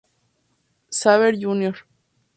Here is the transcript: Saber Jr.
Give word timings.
Saber 0.89 1.37
Jr. 1.39 1.85